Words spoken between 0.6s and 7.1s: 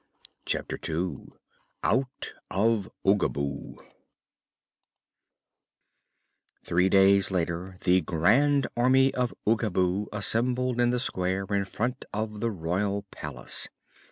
Two Out of Oogaboo Three